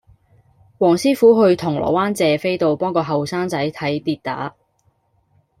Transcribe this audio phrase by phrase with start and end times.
[0.79, 4.55] 黃師傅去銅鑼灣謝斐道幫個後生仔睇跌打